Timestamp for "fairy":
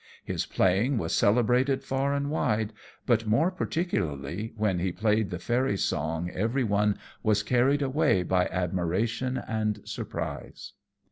5.37-5.77